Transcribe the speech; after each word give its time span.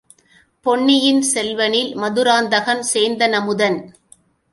பொன்னியின் 0.65 1.21
செல்வனில் 1.21 1.91
மதுராந்தகன் 1.95 2.83
சேந்தனமுதன்! 2.93 3.79